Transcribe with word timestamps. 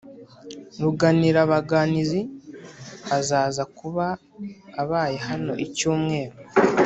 Ruganirabaganizi 0.81 2.21
azaza 3.17 3.63
kuba 3.77 4.05
abaye 4.81 5.17
hano 5.27 5.53
icyumweru 5.65 6.35